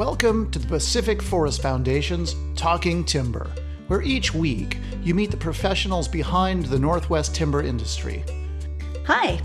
[0.00, 3.50] Welcome to the Pacific Forest Foundation's Talking Timber,
[3.88, 8.24] where each week you meet the professionals behind the Northwest timber industry.
[9.04, 9.42] Hi,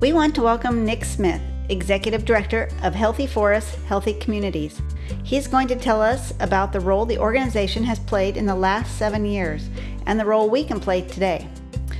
[0.00, 4.80] we want to welcome Nick Smith, Executive Director of Healthy Forests, Healthy Communities.
[5.24, 8.96] He's going to tell us about the role the organization has played in the last
[8.96, 9.68] seven years
[10.06, 11.46] and the role we can play today.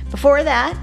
[0.09, 0.75] Before that,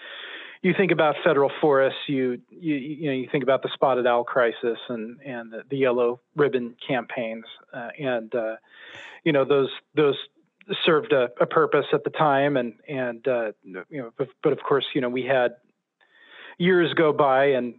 [0.65, 4.23] you think about federal forests, you, you you know you think about the spotted owl
[4.23, 8.55] crisis and and the, the yellow ribbon campaigns, uh, and uh,
[9.23, 10.15] you know those those
[10.83, 14.59] served a, a, purpose at the time, and and uh, you know but, but, of
[14.67, 15.51] course you know we had
[16.57, 17.75] years go by, and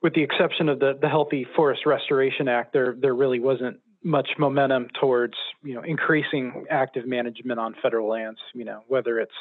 [0.00, 4.30] with the exception of the the Healthy Forest Restoration Act, there there really wasn't much
[4.38, 8.38] momentum towards you know increasing active management on federal lands.
[8.52, 9.32] You know whether it's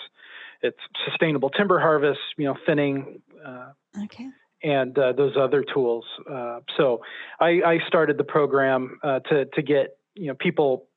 [0.64, 3.72] it's sustainable timber harvest, you know, thinning, uh,
[4.06, 4.30] okay.
[4.64, 6.06] and uh, those other tools.
[6.28, 7.02] Uh, so
[7.40, 10.88] I, I, started the program uh, to to get you know people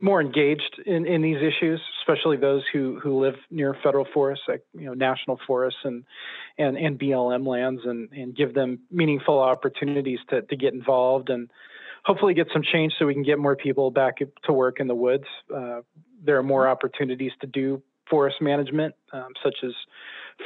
[0.00, 4.64] more engaged in, in these issues, especially those who, who live near federal forests, like
[4.72, 6.04] you know national forests and
[6.58, 11.50] and, and BLM lands, and, and give them meaningful opportunities to, to get involved and
[12.04, 14.94] hopefully get some change so we can get more people back to work in the
[14.94, 15.24] woods.
[15.54, 15.80] Uh,
[16.22, 19.72] there are more opportunities to do forest management, um, such as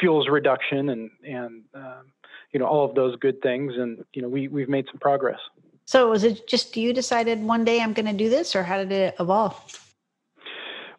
[0.01, 2.13] fuels reduction and and um,
[2.53, 3.73] you know all of those good things.
[3.77, 5.39] And you know we we've made some progress.
[5.85, 8.77] So was it just you decided one day I'm going to do this, or how
[8.77, 9.85] did it evolve?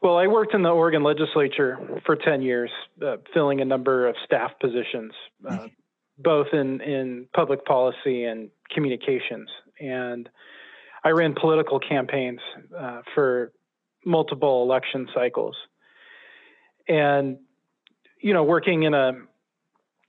[0.01, 2.71] Well, I worked in the Oregon legislature for 10 years,
[3.05, 5.11] uh, filling a number of staff positions,
[5.47, 5.67] uh,
[6.17, 9.49] both in, in public policy and communications.
[9.79, 10.29] And
[11.03, 12.39] I ran political campaigns
[12.77, 13.51] uh, for
[14.05, 15.55] multiple election cycles
[16.87, 17.37] and
[18.19, 19.13] you know working in a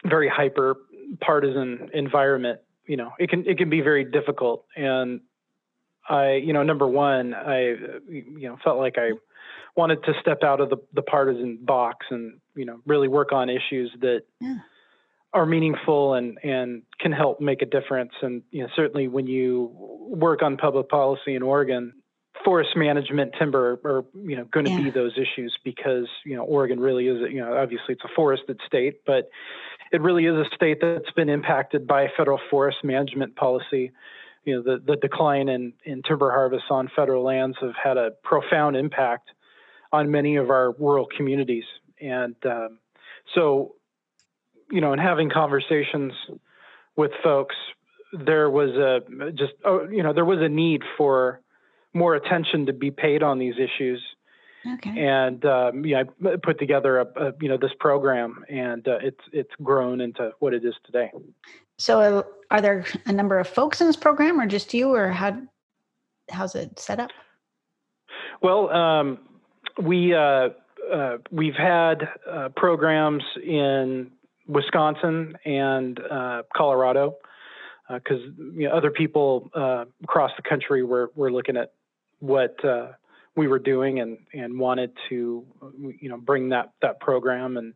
[0.04, 0.76] very hyper
[1.20, 5.20] partisan environment you know it can it can be very difficult and
[6.09, 7.75] i you know number one i
[8.09, 9.10] you know felt like i
[9.76, 13.48] wanted to step out of the, the partisan box and you know really work on
[13.48, 14.56] issues that yeah.
[15.32, 18.12] Are meaningful and and can help make a difference.
[18.22, 21.92] And you know certainly when you work on public policy in oregon
[22.44, 24.82] forest management timber are you know going to yeah.
[24.82, 28.58] be those issues because you know Oregon really is you know obviously it's a forested
[28.66, 29.28] state but
[29.92, 33.92] it really is a state that's been impacted by federal forest management policy.
[34.44, 38.12] You know the the decline in in timber harvests on federal lands have had a
[38.22, 39.30] profound impact
[39.92, 41.64] on many of our rural communities.
[42.00, 42.78] And um,
[43.34, 43.74] so
[44.70, 46.12] you know in having conversations
[46.97, 47.56] with folks
[48.12, 51.41] there was a just oh, you know there was a need for
[51.92, 54.03] more attention to be paid on these issues.
[54.75, 55.06] Okay.
[55.06, 59.20] And um, yeah, I put together a, a, you know this program, and uh, it's
[59.32, 61.10] it's grown into what it is today.
[61.78, 65.09] So, uh, are there a number of folks in this program, or just you, or
[65.09, 65.41] how
[66.30, 67.10] how's it set up?
[68.42, 69.19] Well, um,
[69.80, 70.50] we uh,
[70.92, 74.10] uh we've had uh, programs in
[74.50, 77.16] Wisconsin and uh, Colorado
[77.93, 78.21] because
[78.55, 79.50] you know, other people
[80.03, 81.72] across the country were were looking at
[82.21, 82.89] what uh,
[83.37, 85.45] we were doing and and wanted to
[86.01, 87.74] you know bring that that program and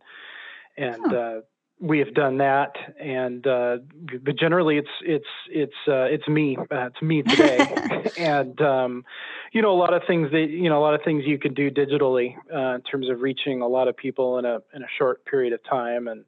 [0.76, 1.16] and huh.
[1.16, 1.40] uh,
[1.80, 3.78] we have done that and uh,
[4.22, 9.04] but generally it's it's it's uh, it's me uh, it's me today and um,
[9.52, 11.54] you know a lot of things that you know a lot of things you can
[11.54, 14.88] do digitally uh, in terms of reaching a lot of people in a in a
[14.98, 16.24] short period of time and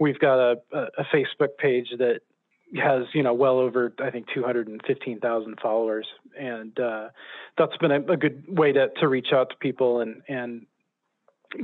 [0.00, 2.20] we've got a, a Facebook page that
[2.82, 6.06] has you know well over I think 215,000 followers,
[6.38, 7.08] and uh,
[7.56, 10.66] that's been a, a, good way to to reach out to people and and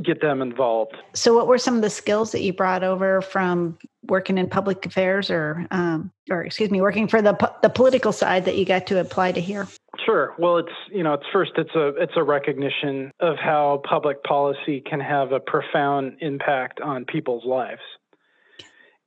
[0.02, 0.96] get them involved.
[1.14, 3.78] So, what were some of the skills that you brought over from
[4.08, 8.44] working in public affairs, or um, or excuse me, working for the the political side
[8.44, 9.68] that you got to apply to here?
[10.04, 10.34] Sure.
[10.38, 14.80] Well, it's you know, it's first it's a it's a recognition of how public policy
[14.80, 17.80] can have a profound impact on people's lives,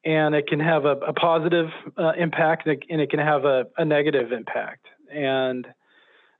[0.06, 1.68] and it can have a, a positive
[1.98, 4.86] uh, impact and it, can have a, a negative impact.
[5.14, 5.68] And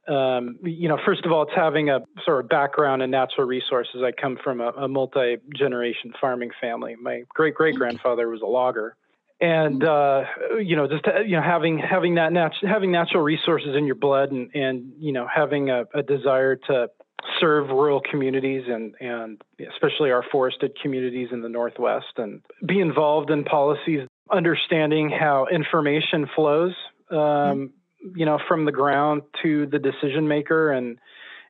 [0.08, 4.02] um, you know, first of all, it's having a sort of background in natural resources.
[4.04, 6.96] I come from a, a multi generation farming family.
[7.00, 8.96] My great great grandfather was a logger
[9.42, 10.24] and uh,
[10.62, 14.32] you know just you know having having that nat- having natural resources in your blood
[14.32, 16.90] and and you know having a, a, desire to
[17.40, 19.42] serve rural communities and and
[19.74, 26.28] especially our forested communities in the northwest and be involved in policies understanding how information
[26.36, 26.74] flows
[27.12, 27.72] um,
[28.16, 31.00] you know from the ground to the decision maker and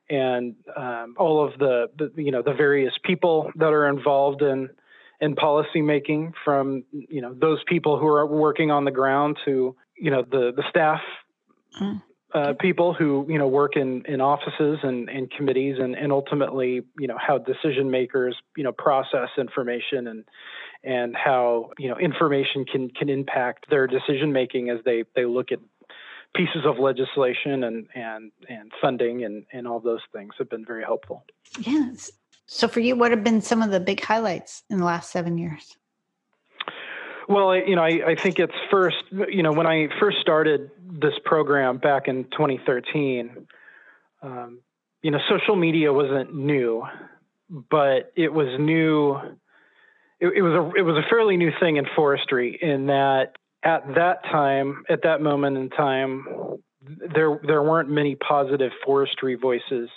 [0.08, 4.68] and um, all of the, the you know the various people that are involved in
[5.20, 9.76] in policy making from you know those people who are working on the ground to
[9.96, 11.00] you know the the staff
[11.80, 12.02] mm.
[12.32, 16.82] Uh, people who you know work in in offices and, and committees and, and ultimately
[16.98, 20.24] you know how decision makers you know process information and
[20.84, 25.52] and how you know information can can impact their decision making as they they look
[25.52, 25.58] at
[26.34, 30.84] pieces of legislation and and and funding and and all those things have been very
[30.84, 31.24] helpful.
[31.60, 32.10] Yes.
[32.46, 35.38] So, for you, what have been some of the big highlights in the last seven
[35.38, 35.76] years?
[37.30, 41.14] Well, you know, I, I think it's first, you know, when I first started this
[41.24, 43.46] program back in 2013,
[44.20, 44.58] um,
[45.00, 46.82] you know, social media wasn't new,
[47.48, 49.14] but it was new.
[50.18, 53.86] It, it was a it was a fairly new thing in forestry in that at
[53.94, 56.26] that time, at that moment in time,
[57.14, 59.88] there there weren't many positive forestry voices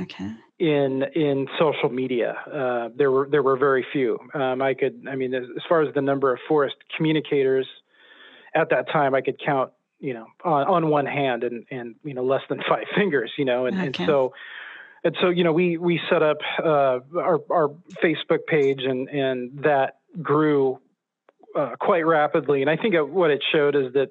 [0.00, 0.32] okay.
[0.58, 2.32] in in social media.
[2.32, 4.18] Uh, there were there were very few.
[4.34, 7.66] Um, I could, I mean, as, as, far as the number of forest communicators
[8.54, 12.14] at that time, I could count, you know, on, on one hand and and you
[12.14, 13.86] know less than five fingers, you know, and, okay.
[13.86, 14.32] and so.
[15.04, 17.68] And so, you know, we we set up uh, our our
[18.02, 20.80] Facebook page, and and that grew
[21.54, 22.60] uh, quite rapidly.
[22.60, 24.10] And I think what it showed is that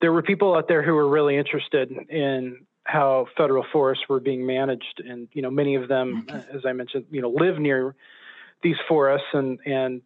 [0.00, 4.46] there were people out there who were really interested in how federal forests were being
[4.46, 6.44] managed, and you know many of them, okay.
[6.52, 7.94] as I mentioned, you know live near
[8.62, 10.02] these forests and and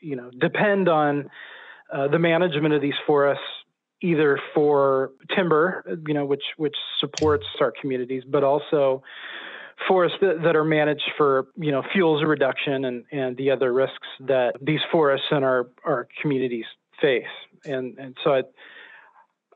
[0.00, 1.30] you know depend on
[1.92, 3.44] uh, the management of these forests
[4.00, 9.02] either for timber, you know, which which supports our communities, but also
[9.86, 14.06] forests that, that, are managed for you know fuels reduction and and the other risks
[14.20, 16.66] that these forests and our our communities
[17.00, 17.24] face.
[17.64, 18.42] And and so I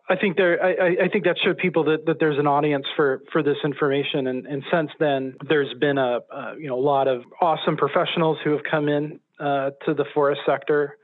[0.09, 3.23] I think there, I, I, think that showed people that, that there's an audience for,
[3.31, 7.07] for this information, and, and since then there's been a, a you know a lot
[7.07, 10.99] of awesome professionals who have come in uh, to the forest sector,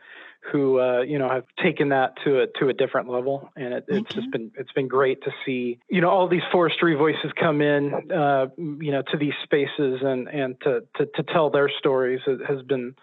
[0.52, 3.84] who uh, you know have taken that to a to a different level, and it,
[3.88, 7.60] it's just been it's been great to see you know all these forestry voices come
[7.60, 12.20] in, uh, you know, to these spaces and and to, to to tell their stories.
[12.26, 12.94] It has been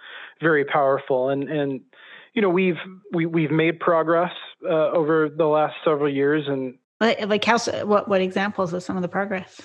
[0.41, 1.81] very powerful, and and
[2.35, 2.77] you know we've
[3.11, 4.31] we, we've made progress
[4.63, 9.01] uh, over the last several years and like, how what what examples of some of
[9.01, 9.59] the progress?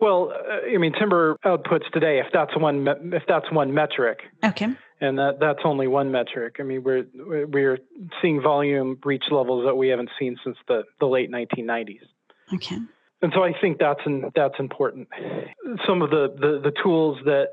[0.00, 4.20] Well uh, i mean timber outputs today if that's one if that's one metric.
[4.44, 4.68] Okay.
[5.00, 6.56] And that that's only one metric.
[6.60, 7.78] I mean we're we're
[8.20, 12.00] seeing volume reach levels that we haven't seen since the the late 1990s
[12.52, 12.76] okay.
[13.22, 15.08] And so i think that's in, that's important.
[15.86, 17.48] Some of the, the the tools that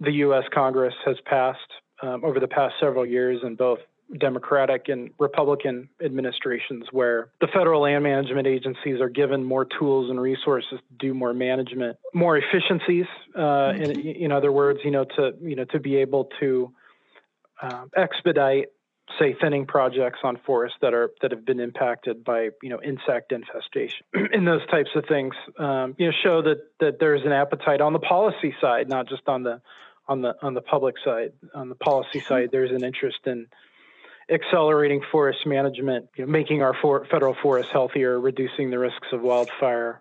[0.00, 1.60] the us congress has passed
[2.04, 3.78] um, over the past several years in both
[4.18, 10.20] Democratic and Republican administrations, where the federal land management agencies are given more tools and
[10.20, 13.06] resources to do more management, more efficiencies.
[13.36, 16.70] Uh, in, in, other words, you know, to you know to be able to
[17.62, 18.66] uh, expedite,
[19.18, 23.32] say, thinning projects on forests that are that have been impacted by you know insect
[23.32, 25.34] infestation and those types of things.
[25.58, 29.22] Um, you know, show that that there's an appetite on the policy side, not just
[29.28, 29.62] on the
[30.08, 31.32] on the on the public side.
[31.54, 33.46] On the policy side, there's an interest in
[34.30, 39.22] accelerating forest management, you know, making our for, federal forests healthier, reducing the risks of
[39.22, 40.00] wildfire,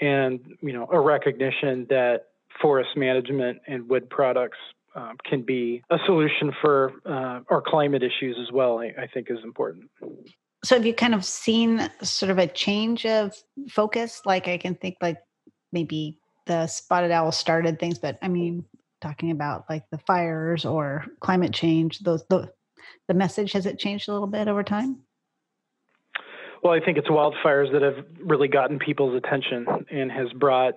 [0.00, 2.28] and you know a recognition that
[2.60, 4.58] forest management and wood products
[4.94, 8.78] um, can be a solution for uh, our climate issues as well.
[8.78, 9.90] I, I think is important.
[10.64, 13.34] So, have you kind of seen sort of a change of
[13.68, 14.22] focus?
[14.24, 15.18] Like, I can think like
[15.72, 18.64] maybe the spotted owl started things, but I mean,
[19.00, 22.50] talking about like the fires or climate change those the,
[23.08, 24.98] the message has it changed a little bit over time?
[26.62, 30.74] Well i think it's wildfires that have really gotten people's attention and has brought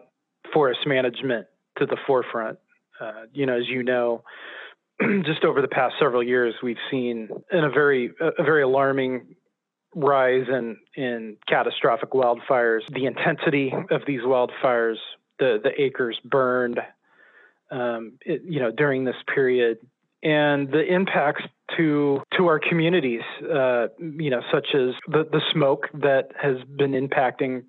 [0.53, 1.47] forest management
[1.77, 2.59] to the forefront.
[2.99, 4.23] Uh, you know as you know
[5.25, 9.35] just over the past several years we've seen in a very a very alarming
[9.95, 14.97] rise in, in catastrophic wildfires, the intensity of these wildfires,
[15.39, 16.79] the, the acres burned,
[17.71, 19.79] um, it, you know, during this period,
[20.23, 21.43] and the impacts
[21.77, 26.91] to to our communities, uh, you know, such as the, the smoke that has been
[26.91, 27.63] impacting,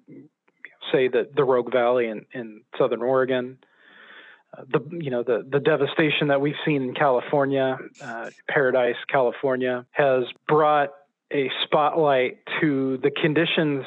[0.93, 3.59] say, the, the Rogue Valley in, in southern Oregon,
[4.57, 9.87] uh, the you know the the devastation that we've seen in California, uh, Paradise, California,
[9.93, 10.91] has brought
[11.33, 13.85] a spotlight to the conditions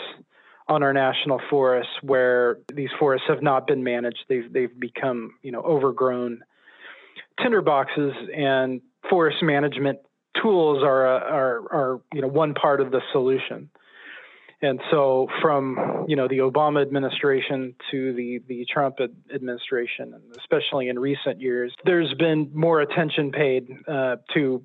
[0.67, 4.19] on our national forests where these forests have not been managed.
[4.29, 6.43] They've they've become you know overgrown
[7.39, 9.99] tinderboxes, and forest management
[10.41, 13.69] tools are are are you know one part of the solution.
[14.61, 18.99] And so, from you know the Obama administration to the the Trump
[19.33, 24.63] administration, especially in recent years, there's been more attention paid uh, to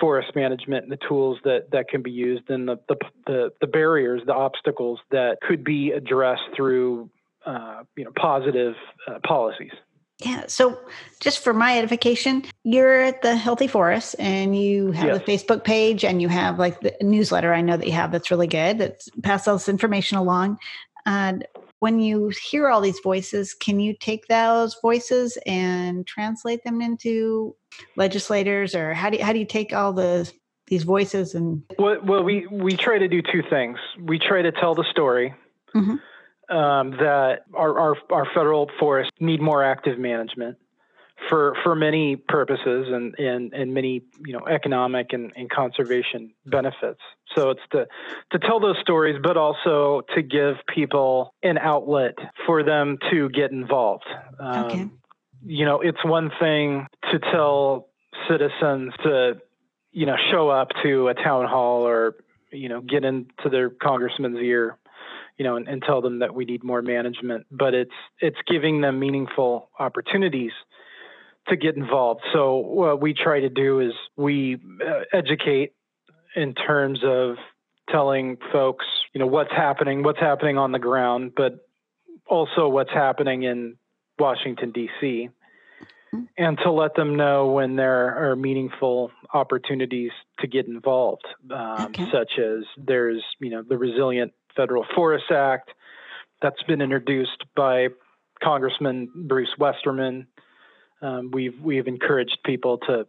[0.00, 2.96] forest management and the tools that that can be used, and the the
[3.26, 7.10] the, the barriers, the obstacles that could be addressed through
[7.46, 8.74] uh, you know positive
[9.08, 9.72] uh, policies.
[10.20, 10.44] Yeah.
[10.46, 10.78] So,
[11.20, 15.16] just for my edification, you're at the Healthy Forest and you have yes.
[15.16, 18.30] a Facebook page and you have like the newsletter I know that you have that's
[18.30, 20.58] really good that passes all this information along.
[21.04, 21.44] And
[21.80, 27.56] when you hear all these voices, can you take those voices and translate them into
[27.96, 30.30] legislators or how do you, how do you take all the
[30.66, 33.78] these voices and well, well we we try to do two things.
[34.00, 35.34] We try to tell the story.
[35.74, 35.96] Mm-hmm
[36.48, 40.58] um, that our, our, our federal forests need more active management
[41.28, 47.00] for for many purposes and and, and many you know economic and, and conservation benefits.
[47.34, 47.86] So it's to
[48.32, 52.14] to tell those stories, but also to give people an outlet
[52.46, 54.04] for them to get involved.
[54.40, 54.88] Um, okay.
[55.44, 57.88] You know, it's one thing to tell
[58.28, 59.40] citizens to
[59.92, 62.16] you know show up to a town hall or
[62.50, 64.78] you know get into their congressman's ear
[65.36, 67.46] you know, and, and, tell them that we need more management.
[67.50, 70.52] But it's it's giving them meaningful opportunities
[71.48, 72.22] to get involved.
[72.32, 75.72] So what we try to do is we uh, educate
[76.34, 77.36] in terms of
[77.90, 81.66] telling folks, you know, what's happening, what's happening on the ground, but
[82.26, 83.76] also what's happening in
[84.18, 85.30] Washington D.C.
[86.38, 92.08] And to let them know when there are meaningful opportunities to get involved, um, okay.
[92.12, 95.70] such as there's, you know, the resilient Federal Forest Act
[96.40, 97.88] that's been introduced by
[98.42, 100.26] Congressman Bruce Westerman.
[101.00, 103.06] Um, we've we've encouraged people to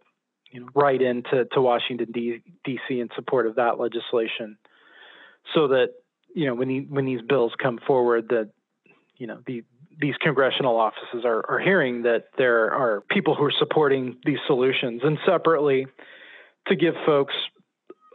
[0.51, 2.99] you know write into to Washington D.C.
[2.99, 4.57] in support of that legislation,
[5.53, 5.89] so that
[6.33, 8.49] you know when the, when these bills come forward that
[9.17, 9.63] you know the
[9.99, 15.01] these congressional offices are, are hearing that there are people who are supporting these solutions
[15.03, 15.87] and separately
[16.67, 17.33] to give folks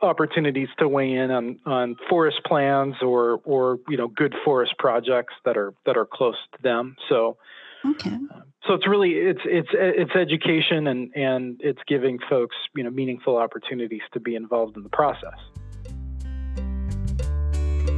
[0.02, 5.34] opportunities to weigh in on, on forest plans or or you know good forest projects
[5.44, 6.96] that are that are close to them.
[7.08, 7.36] So
[7.84, 8.16] okay.
[8.34, 12.90] Uh, so it's really it's it's it's education and and it's giving folks you know
[12.90, 15.38] meaningful opportunities to be involved in the process.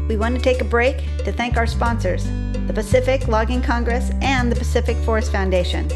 [0.09, 2.25] We want to take a break to thank our sponsors,
[2.67, 5.89] the Pacific Logging Congress and the Pacific Forest Foundation.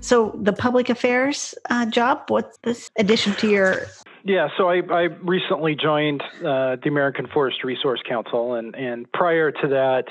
[0.05, 3.87] So, the public affairs uh, job, what's this addition to your?
[4.23, 9.51] Yeah, so I, I recently joined uh, the American Forest Resource Council, and, and prior
[9.51, 10.03] to that,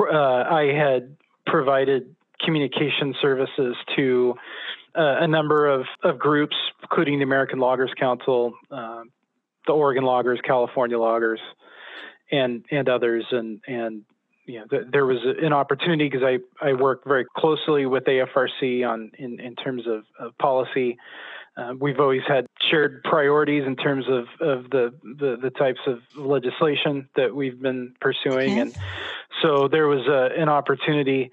[0.00, 1.14] uh, I had
[1.44, 4.34] provided communication services to
[4.96, 9.02] uh, a number of, of groups, including the American Loggers Council, uh,
[9.66, 11.40] the Oregon Loggers, California Loggers,
[12.30, 14.04] and and others, and and
[14.46, 18.88] you know, th- there was an opportunity because I, I work very closely with AFRC
[18.88, 20.98] on in, in terms of, of policy
[21.56, 25.98] uh, we've always had shared priorities in terms of, of the, the, the types of
[26.16, 28.58] legislation that we've been pursuing.
[28.58, 28.74] And
[29.42, 31.30] so there was a, an opportunity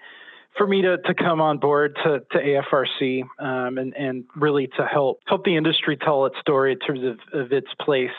[0.58, 4.86] for me to, to come on board to, to AFRC um, and, and really to
[4.86, 8.10] help help the industry tell its story in terms of, of its place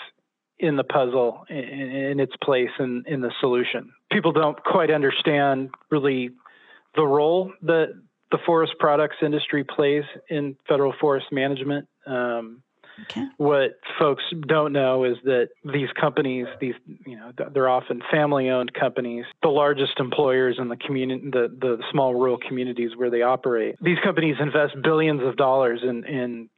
[0.61, 3.93] in the puzzle, in, in its place in, in the solution.
[4.12, 6.31] People don't quite understand really
[6.95, 7.88] the role that
[8.31, 11.88] the forest products industry plays in federal forest management.
[12.07, 12.62] Um,
[13.02, 13.25] Okay.
[13.38, 16.75] What folks don't know is that these companies, these
[17.07, 22.14] you know, they're often family-owned companies, the largest employers in the community, the the small
[22.14, 23.76] rural communities where they operate.
[23.81, 26.50] These companies invest billions of dollars in in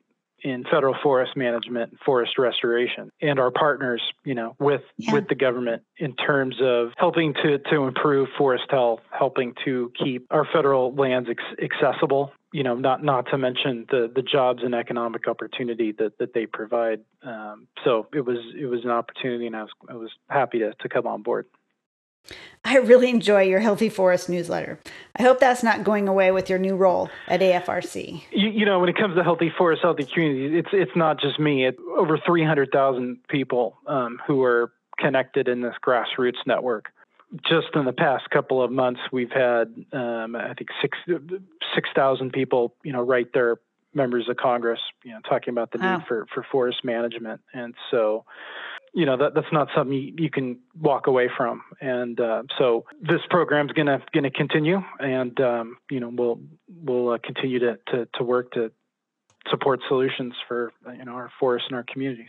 [0.42, 5.12] in federal forest management, forest restoration, and our partners, you know, with yeah.
[5.12, 10.26] with the government in terms of helping to to improve forest health, helping to keep
[10.30, 12.32] our federal lands ex- accessible.
[12.52, 16.46] You know, not not to mention the the jobs and economic opportunity that that they
[16.46, 17.00] provide.
[17.22, 20.74] Um, so it was it was an opportunity, and I was I was happy to
[20.74, 21.46] to come on board.
[22.72, 24.78] I really enjoy your Healthy Forest newsletter.
[25.16, 28.22] I hope that's not going away with your new role at AFRC.
[28.30, 31.38] You, you know, when it comes to healthy forests, healthy communities, it's it's not just
[31.38, 31.66] me.
[31.66, 36.86] It's over 300,000 people um, who are connected in this grassroots network.
[37.46, 40.96] Just in the past couple of months, we've had um, I think six
[41.74, 43.58] six thousand people, you know, write their
[43.92, 45.98] members of Congress, you know, talking about the wow.
[45.98, 48.24] need for for forest management, and so
[48.94, 51.62] you know that that's not something you, you can walk away from.
[51.80, 57.18] And uh, so this program's going to continue and um, you know we'll we'll uh,
[57.18, 58.70] continue to, to to work to
[59.50, 62.28] support solutions for you know our forests and our communities.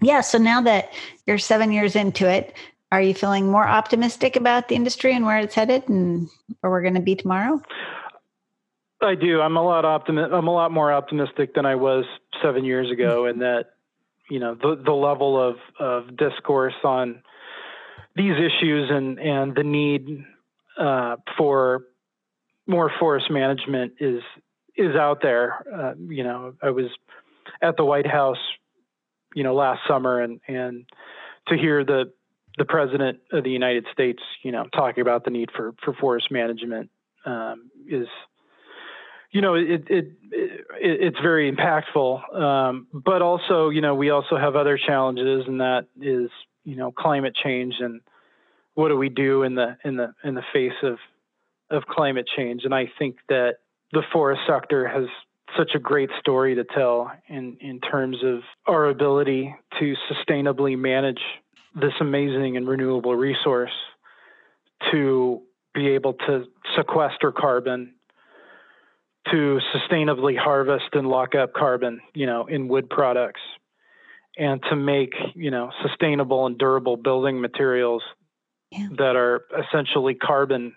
[0.00, 0.92] Yeah so now that
[1.26, 2.54] you're 7 years into it
[2.90, 6.28] are you feeling more optimistic about the industry and where it's headed and
[6.60, 7.60] where we're going to be tomorrow?
[9.02, 9.40] I do.
[9.40, 12.04] I'm a lot optimi- I'm a lot more optimistic than I was
[12.42, 13.74] seven years ago, and that
[14.30, 17.22] you know the the level of of discourse on
[18.16, 20.24] these issues and and the need
[20.78, 21.82] uh, for
[22.66, 24.22] more forest management is
[24.76, 25.64] is out there.
[25.74, 26.86] Uh, you know, I was
[27.60, 28.38] at the White House,
[29.34, 30.84] you know, last summer, and and
[31.48, 32.12] to hear the
[32.58, 36.30] the president of the United States, you know, talking about the need for for forest
[36.30, 36.90] management
[37.24, 38.08] um, is
[39.30, 40.12] you know, it, it, it
[40.80, 42.34] it's very impactful.
[42.34, 46.30] Um, but also, you know, we also have other challenges, and that is,
[46.64, 48.00] you know, climate change and
[48.74, 50.98] what do we do in the in the in the face of
[51.70, 52.62] of climate change.
[52.64, 53.56] And I think that
[53.92, 55.06] the forest sector has
[55.56, 61.20] such a great story to tell in in terms of our ability to sustainably manage
[61.74, 63.72] this amazing and renewable resource
[64.90, 65.42] to
[65.74, 66.44] be able to
[66.76, 67.94] sequester carbon
[69.30, 73.40] to sustainably harvest and lock up carbon, you know, in wood products
[74.36, 78.02] and to make, you know, sustainable and durable building materials
[78.70, 78.88] yeah.
[78.98, 80.74] that are essentially carbon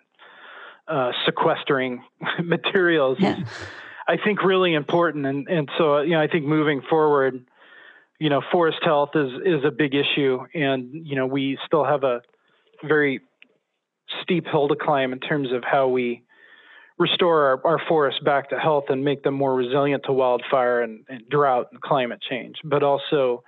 [0.87, 2.03] uh, sequestering
[2.43, 3.43] materials yeah.
[4.07, 5.25] I think really important.
[5.25, 7.45] And, and so, you know, I think moving forward,
[8.19, 10.39] you know, forest health is, is a big issue.
[10.53, 12.21] And, you know, we still have a
[12.83, 13.21] very
[14.21, 16.23] steep hill to climb in terms of how we
[17.01, 21.03] restore our, our, forests back to health and make them more resilient to wildfire and,
[21.09, 23.43] and, drought and climate change, but also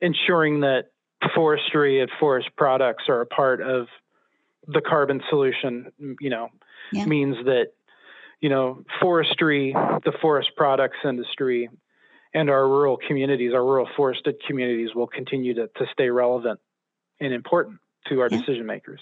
[0.00, 0.84] ensuring that
[1.34, 3.88] forestry and forest products are a part of
[4.68, 6.48] the carbon solution, you know,
[6.92, 7.04] yeah.
[7.04, 7.72] means that,
[8.40, 9.72] you know, forestry,
[10.04, 11.68] the forest products industry,
[12.32, 16.60] and our rural communities, our rural forested communities will continue to, to stay relevant
[17.20, 17.78] and important
[18.08, 18.38] to our yeah.
[18.38, 19.00] decision makers.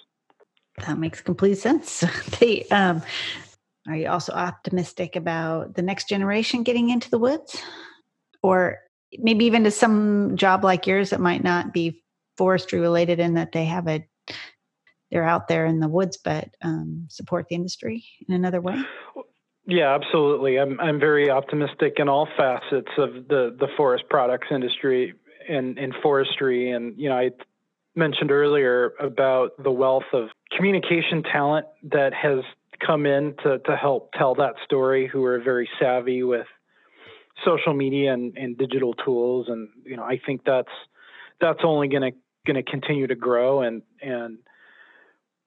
[0.86, 2.00] That makes complete sense.
[2.40, 3.02] the um,
[3.88, 7.60] are you also optimistic about the next generation getting into the woods?
[8.42, 8.78] Or
[9.18, 12.02] maybe even to some job like yours that might not be
[12.36, 14.06] forestry related in that they have a
[15.10, 18.82] they're out there in the woods but um, support the industry in another way?
[19.66, 20.58] Yeah, absolutely.
[20.58, 25.14] I'm I'm very optimistic in all facets of the the forest products industry
[25.48, 26.70] and in forestry.
[26.70, 27.30] And you know, I
[27.94, 32.40] mentioned earlier about the wealth of communication talent that has
[32.84, 36.46] come in to, to help tell that story who are very savvy with
[37.44, 39.46] social media and, and digital tools.
[39.48, 40.72] And you know I think that's
[41.40, 43.62] that's only going to going to continue to grow.
[43.62, 44.38] And and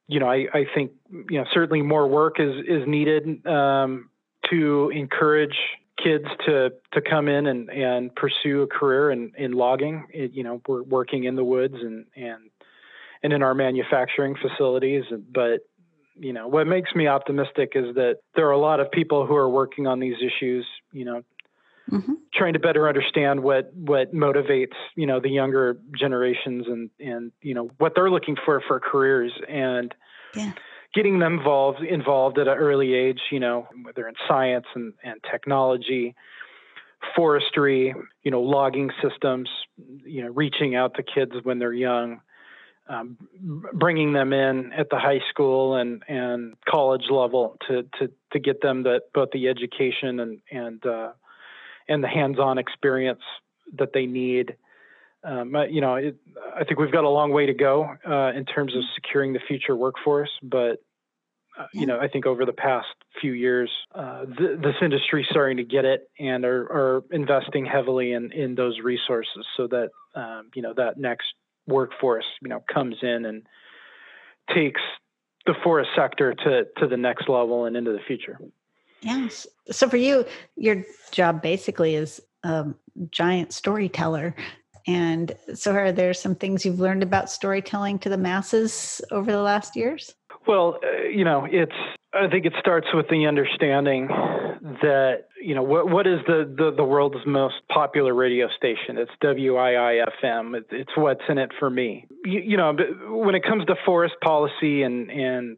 [0.08, 4.10] you know I, I think you know certainly more work is is needed um,
[4.50, 5.58] to encourage
[6.04, 10.06] kids to to come in and and pursue a career in in logging.
[10.10, 12.50] It, you know we're working in the woods and and
[13.24, 15.62] and in our manufacturing facilities but
[16.18, 19.36] you know, what makes me optimistic is that there are a lot of people who
[19.36, 21.22] are working on these issues, you know,
[21.92, 22.14] mm-hmm.
[22.34, 27.54] trying to better understand what what motivates, you know, the younger generations and and you
[27.54, 29.94] know what they're looking for for careers and
[30.36, 30.54] yeah.
[30.94, 35.20] getting them involved involved at an early age, you know, whether in science and and
[35.30, 36.16] technology,
[37.16, 39.50] forestry, you know, logging systems,
[40.06, 42.22] you know, reaching out to kids when they're young
[42.88, 43.18] um,
[43.74, 48.62] bringing them in at the high school and, and college level to, to, to get
[48.62, 51.12] them that both the education and, and, uh,
[51.88, 53.24] and the hands-on experience
[53.78, 54.56] that they need.
[55.24, 56.18] Um, you know, it,
[56.56, 59.40] I think we've got a long way to go uh, in terms of securing the
[59.48, 60.78] future workforce, but
[61.58, 62.88] uh, you know, I think over the past
[63.22, 67.66] few years, uh, th- this industry is starting to get it and are, are, investing
[67.66, 71.28] heavily in, in those resources so that, um, you know, that next
[71.68, 73.44] workforce, you know, comes in and
[74.54, 74.82] takes
[75.46, 78.40] the forest sector to, to the next level and into the future.
[79.02, 79.46] Yes.
[79.72, 80.26] So for you,
[80.56, 82.68] your job basically is a
[83.12, 84.36] giant storyteller.
[84.88, 89.42] And so are there some things you've learned about storytelling to the masses over the
[89.42, 90.14] last years?
[90.48, 91.76] Well, uh, you know, it's.
[92.14, 96.72] I think it starts with the understanding that you know what what is the the,
[96.76, 98.98] the world's most popular radio station?
[98.98, 100.58] It's WIIFM.
[100.58, 102.06] It, it's what's in it for me.
[102.24, 102.74] You, you know,
[103.10, 105.58] when it comes to forest policy and and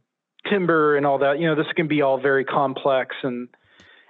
[0.50, 3.50] timber and all that, you know, this can be all very complex and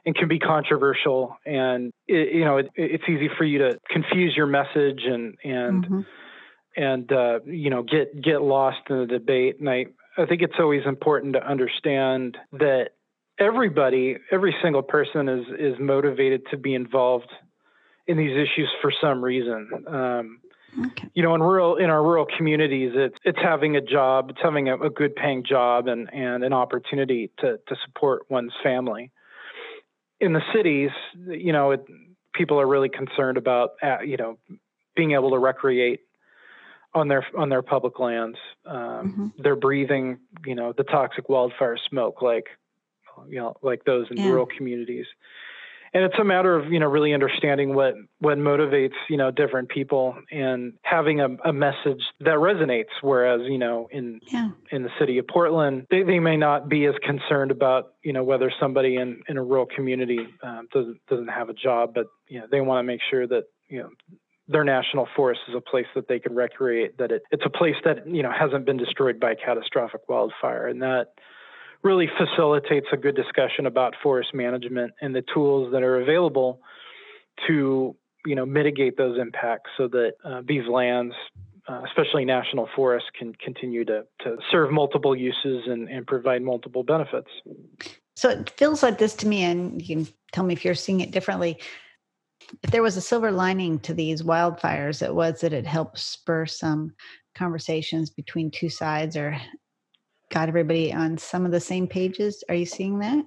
[0.08, 4.36] and can be controversial and it, you know it, it's easy for you to confuse
[4.36, 6.02] your message and and mm-hmm.
[6.78, 9.88] and uh, you know get get lost in the debate and I
[10.18, 12.92] I think it's always important to understand that
[13.40, 17.32] everybody, every single person is is motivated to be involved
[18.08, 19.70] in these issues for some reason.
[19.88, 20.40] Um,
[20.88, 21.10] okay.
[21.14, 24.70] You know, in rural in our rural communities, it's it's having a job, it's having
[24.70, 29.12] a, a good paying job, and and an opportunity to to support one's family.
[30.20, 30.90] In the cities,
[31.28, 31.86] you know, it,
[32.34, 34.38] people are really concerned about uh, you know
[34.96, 36.00] being able to recreate
[36.98, 38.38] on their on their public lands.
[38.66, 39.28] Um, mm-hmm.
[39.38, 42.48] They're breathing, you know, the toxic wildfire smoke like
[43.28, 44.28] you know like those in yeah.
[44.28, 45.06] rural communities.
[45.94, 49.70] And it's a matter of you know really understanding what what motivates you know different
[49.70, 52.92] people and having a, a message that resonates.
[53.02, 54.50] Whereas you know in yeah.
[54.72, 58.24] in the city of Portland, they, they may not be as concerned about you know
[58.24, 62.40] whether somebody in, in a rural community um, doesn't doesn't have a job, but you
[62.40, 63.90] know they want to make sure that you know
[64.48, 67.76] their national forest is a place that they can recreate, that it, it's a place
[67.84, 70.68] that, you know, hasn't been destroyed by catastrophic wildfire.
[70.68, 71.14] And that
[71.84, 76.62] really facilitates a good discussion about forest management and the tools that are available
[77.48, 81.14] to, you know, mitigate those impacts so that uh, these lands,
[81.68, 86.84] uh, especially national forests, can continue to, to serve multiple uses and, and provide multiple
[86.84, 87.30] benefits.
[88.16, 91.02] So it feels like this to me, and you can tell me if you're seeing
[91.02, 91.60] it differently
[92.64, 96.46] if there was a silver lining to these wildfires, it was that it helped spur
[96.46, 96.94] some
[97.36, 99.38] conversations between two sides or
[100.32, 102.44] got everybody on some of the same pages.
[102.50, 103.24] Are you seeing that?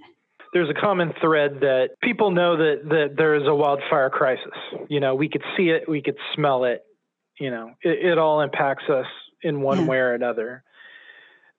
[0.53, 4.53] There's a common thread that people know that, that there is a wildfire crisis.
[4.89, 6.83] You know, we could see it, we could smell it.
[7.39, 9.07] You know, it, it all impacts us
[9.43, 9.87] in one yeah.
[9.87, 10.65] way or another.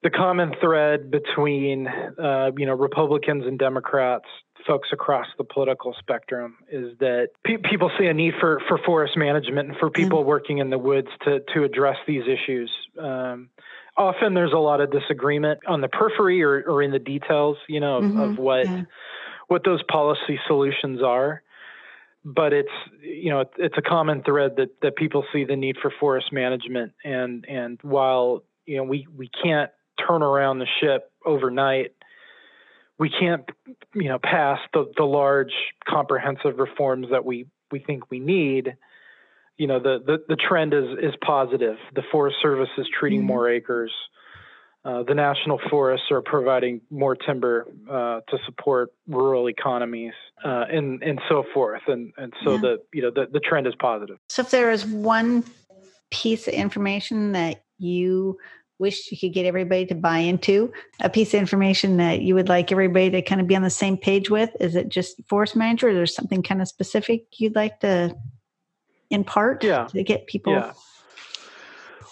[0.04, 4.26] The common thread between, uh, you know, Republicans and Democrats
[4.66, 9.18] folks across the political spectrum is that pe- people see a need for, for forest
[9.18, 12.72] management and for people working in the woods to, to address these issues.
[13.00, 13.50] Um,
[13.98, 17.80] often there's a lot of disagreement on the periphery or, or in the details, you
[17.80, 18.20] know, of, mm-hmm.
[18.20, 18.84] of what yeah.
[19.48, 21.44] what those policy solutions are.
[22.24, 22.70] But it's
[23.02, 26.94] you know it's a common thread that, that people see the need for forest management
[27.04, 29.72] and and while you know we, we can't
[30.08, 31.94] turn around the ship overnight
[33.02, 33.50] we can't,
[33.96, 35.54] you know, pass the, the large
[35.90, 38.78] comprehensive reforms that we, we think we need.
[39.58, 41.78] You know, the, the, the trend is, is positive.
[41.96, 43.28] The Forest Service is treating mm-hmm.
[43.28, 43.92] more acres.
[44.86, 50.14] Uh, the national forests are providing more timber uh, to support rural economies
[50.46, 52.62] uh, and and so forth, and and so yeah.
[52.62, 54.18] the you know the, the trend is positive.
[54.30, 55.44] So if there is one
[56.10, 58.40] piece of information that you
[58.82, 62.50] wish you could get everybody to buy into a piece of information that you would
[62.50, 65.56] like everybody to kind of be on the same page with is it just forest
[65.56, 68.14] manager or there's something kind of specific you'd like to
[69.10, 69.86] impart yeah.
[69.86, 70.74] to get people yeah.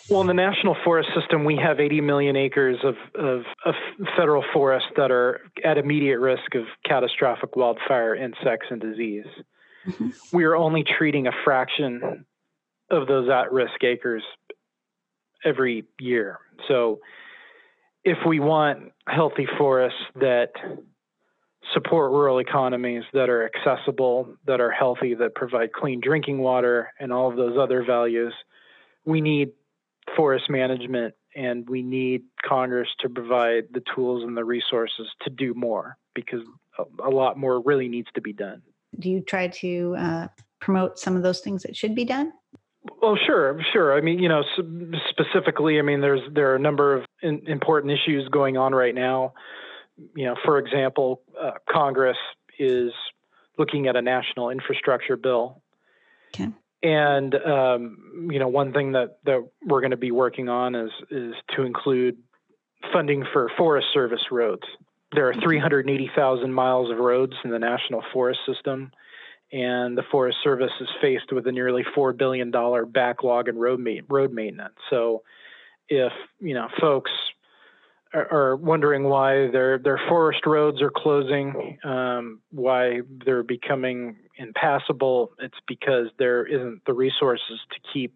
[0.09, 3.75] Well, in the national forest system, we have 80 million acres of, of, of,
[4.17, 9.27] federal forest that are at immediate risk of catastrophic wildfire, insects, and disease.
[9.85, 10.09] Mm-hmm.
[10.35, 12.25] We are only treating a fraction
[12.89, 14.23] of those at risk acres
[15.45, 16.39] every year.
[16.67, 16.99] So
[18.03, 20.51] if we want healthy forests that
[21.73, 27.11] support rural economies that are accessible, that are healthy, that provide clean drinking water, and
[27.11, 28.33] all of those other values,
[29.05, 29.51] we need
[30.15, 35.53] forest management and we need Congress to provide the tools and the resources to do
[35.53, 36.41] more because
[37.03, 38.61] a, lot more really needs to be done.
[38.97, 40.27] Do you try to uh,
[40.59, 42.33] promote some of those things that should be done?
[43.01, 43.97] Well, sure, sure.
[43.97, 44.43] I mean, you know,
[45.09, 48.95] specifically, I mean, there's there are a number of in, important issues going on right
[48.95, 49.33] now.
[50.15, 52.17] You know, for example, uh, Congress
[52.57, 52.91] is
[53.57, 55.61] looking at a national infrastructure bill,
[56.33, 56.49] okay.
[56.81, 60.91] And um, you know, one thing that that we're going to be working on is
[61.11, 62.17] is to include
[62.93, 64.63] funding for Forest Service roads.
[65.11, 68.91] There are 380,000 miles of roads in the National Forest System,
[69.51, 73.79] and the Forest Service is faced with a nearly four billion dollar backlog in road
[73.79, 74.75] ma- road maintenance.
[74.89, 75.23] So,
[75.87, 77.11] if you know folks
[78.13, 85.33] are, are wondering why their their forest roads are closing, um, why they're becoming impassable,
[85.39, 88.15] it's because there isn't the resources to keep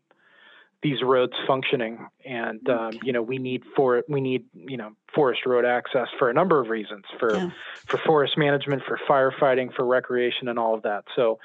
[0.84, 2.06] these roads functioning.
[2.26, 6.30] And um, you know we need for we need you know forest road access for
[6.30, 7.50] a number of reasons for yeah.
[7.88, 11.06] for forest management for firefighting for recreation and all of that.
[11.16, 11.40] So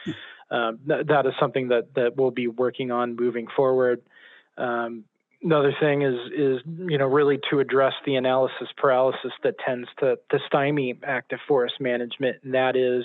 [0.51, 4.03] um, th- that is something that that we'll be working on moving forward.
[4.57, 5.05] Um,
[5.43, 10.19] another thing is is you know really to address the analysis paralysis that tends to
[10.31, 13.05] to stymie active forest management and that is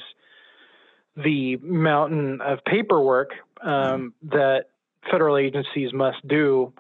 [1.16, 4.66] the mountain of paperwork um, that
[5.12, 6.74] federal agencies must do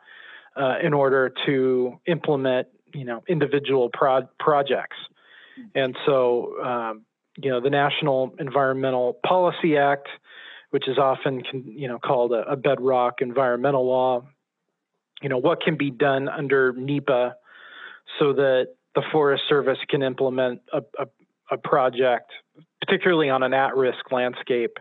[0.55, 4.97] uh, in order to implement, you know, individual pro- projects.
[5.75, 7.01] And so, um,
[7.37, 10.07] you know, the National Environmental Policy Act,
[10.71, 14.23] which is often, you know, called a, a bedrock environmental law,
[15.21, 17.35] you know, what can be done under NEPA
[18.19, 21.07] so that the Forest Service can implement a, a,
[21.51, 22.31] a project,
[22.81, 24.77] particularly on an at-risk landscape,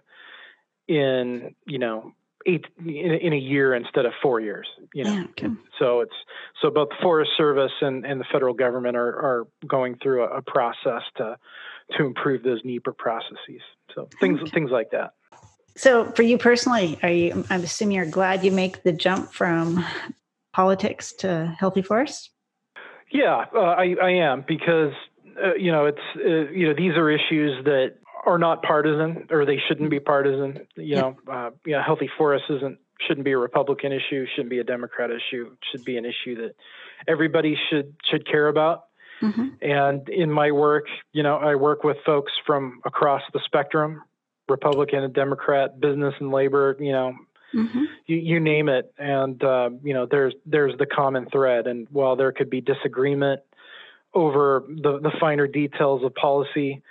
[0.89, 2.13] in you know
[2.47, 4.67] eight in, in, a year instead of four years.
[4.95, 5.49] You know, yeah, okay.
[5.79, 6.15] so it's
[6.61, 10.39] so both the Forest Service and, and the federal government are, are going through a,
[10.39, 11.37] a process to
[11.97, 13.63] to improve those NEPA processes.
[13.95, 14.51] So things okay.
[14.51, 15.13] things like that.
[15.77, 17.45] So for you personally, are you?
[17.51, 19.85] I'm assuming you're glad you make the jump from
[20.53, 22.31] politics to healthy forests.
[23.11, 24.93] Yeah, uh, I, I am because
[25.43, 29.45] uh, you know it's uh, you know these are issues that are not partisan or
[29.45, 30.67] they shouldn't be partisan.
[30.77, 34.61] You know, uh, you know, healthy forests isn't shouldn't be a Republican issue, shouldn't be
[34.61, 35.57] a Democrat issue.
[35.71, 36.55] Should be an issue that
[37.09, 38.85] everybody should should care about.
[39.21, 39.49] Mm-hmm.
[39.61, 44.03] And in my work, you know, I work with folks from across the spectrum,
[44.49, 47.15] Republican and Democrat, business and labor, you know,
[47.55, 47.85] mm-hmm.
[48.07, 48.93] you, you name it.
[48.99, 51.67] And uh, you know, there's there's the common thread.
[51.67, 53.43] And while there could be disagreement
[54.15, 56.83] over the, the finer details of policy,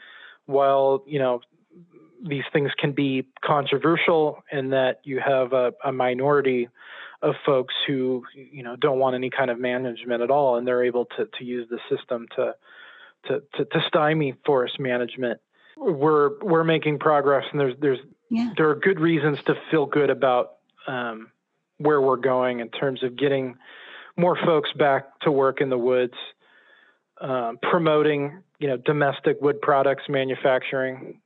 [0.52, 1.42] while you know
[2.24, 6.70] these things can be controversial and that you have a, a, minority
[7.22, 10.84] of folks who you know don't want any kind of management at all and they're
[10.84, 12.56] able to, to use the system to,
[13.28, 15.40] to to, to stymie forest management
[15.78, 18.52] we're we're making progress and there's there's yeah.
[18.58, 20.54] there are good reasons to feel good about
[20.88, 21.32] um,
[21.78, 23.56] where we're going in terms of getting
[24.18, 26.14] more folks back to work in the woods
[27.22, 31.20] um, promoting you know domestic wood products manufacturing